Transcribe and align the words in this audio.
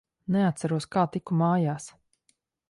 Neatceros, 0.35 0.87
kā 0.95 1.03
tiku 1.17 1.37
mājās. 1.43 1.91